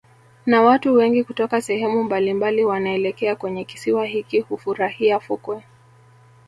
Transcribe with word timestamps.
Na 0.45 0.61
watu 0.61 0.93
wengi 0.93 1.23
kutoka 1.23 1.61
sehemu 1.61 2.03
mbalimbali 2.03 2.65
wanaelekea 2.65 3.35
kwenye 3.35 3.63
kisiwa 3.65 4.05
hiki 4.05 4.39
hufurahia 4.39 5.19
fukwe 5.19 5.63